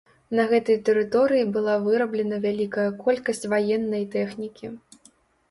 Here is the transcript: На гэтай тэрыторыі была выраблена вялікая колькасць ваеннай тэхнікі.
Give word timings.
На 0.37 0.43
гэтай 0.51 0.77
тэрыторыі 0.87 1.43
была 1.57 1.75
выраблена 1.83 2.39
вялікая 2.47 2.87
колькасць 3.03 3.45
ваеннай 3.53 4.03
тэхнікі. 4.19 4.73